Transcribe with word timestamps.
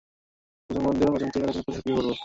মুসলমানদের 0.69 1.07
অজান্তে 1.09 1.37
তাদের 1.39 1.59
উপর 1.61 1.71
ঝাঁপিয়ে 1.75 1.95
পড়ব। 1.97 2.09